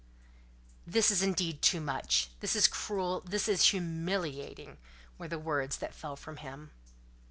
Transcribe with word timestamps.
"This 0.87 1.11
is 1.11 1.21
indeed 1.21 1.61
too 1.61 1.79
much: 1.79 2.31
this 2.39 2.55
is 2.55 2.67
cruel, 2.67 3.19
this 3.21 3.47
is 3.47 3.65
humiliating," 3.69 4.79
were 5.19 5.27
the 5.27 5.37
words 5.37 5.77
that 5.77 5.93
fell 5.93 6.15
from 6.15 6.37
him. 6.37 6.71